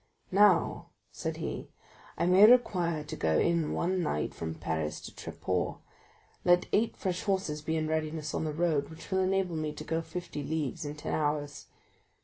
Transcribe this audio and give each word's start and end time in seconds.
"Now," 0.31 0.87
said 1.11 1.37
he, 1.37 1.67
"I 2.17 2.25
may 2.25 2.49
require 2.49 3.03
to 3.03 3.15
go 3.15 3.37
in 3.37 3.71
one 3.71 4.01
night 4.01 4.33
from 4.33 4.55
Paris 4.55 4.99
to 5.01 5.11
Tréport; 5.11 5.77
let 6.43 6.65
eight 6.73 6.97
fresh 6.97 7.21
horses 7.21 7.61
be 7.61 7.75
in 7.77 7.87
readiness 7.87 8.33
on 8.33 8.43
the 8.43 8.51
road, 8.51 8.89
which 8.89 9.11
will 9.11 9.19
enable 9.19 9.55
me 9.55 9.73
to 9.73 9.83
go 9.83 10.01
fifty 10.01 10.41
leagues 10.41 10.85
in 10.85 10.95
ten 10.95 11.13
hours." 11.13 11.67